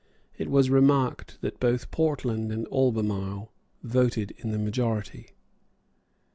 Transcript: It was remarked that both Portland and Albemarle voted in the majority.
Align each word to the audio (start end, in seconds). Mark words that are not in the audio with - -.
It 0.35 0.49
was 0.49 0.71
remarked 0.71 1.39
that 1.41 1.59
both 1.59 1.91
Portland 1.91 2.51
and 2.51 2.67
Albemarle 2.71 3.53
voted 3.83 4.31
in 4.39 4.49
the 4.51 4.57
majority. 4.57 5.35